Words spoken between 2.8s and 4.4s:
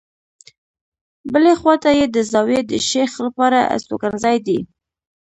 شیخ لپاره استوګنځای